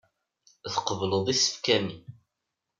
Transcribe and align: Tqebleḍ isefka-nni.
Tqebleḍ 0.73 1.25
isefka-nni. 1.33 1.97